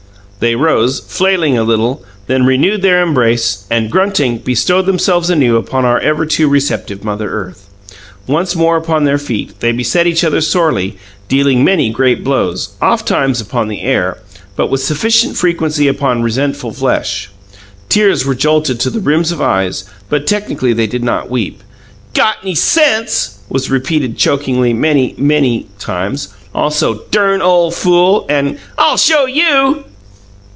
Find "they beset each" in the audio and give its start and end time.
9.59-10.23